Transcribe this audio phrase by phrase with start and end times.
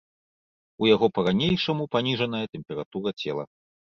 [0.83, 3.43] У яго па-ранейшаму паніжаная тэмпература цела.